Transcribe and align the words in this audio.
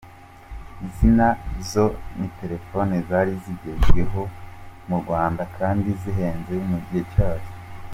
Izi 0.85 1.07
na 1.17 1.29
zo 1.69 1.85
ni 2.19 2.27
telefone 2.39 2.93
zari 3.07 3.33
zigezweho 3.43 4.21
mu 4.87 4.95
Rwanda, 5.03 5.43
kandi 5.57 5.87
zihenze 6.01 6.53
mu 6.69 6.77
gihe 6.85 7.03
cyazo. 7.13 7.51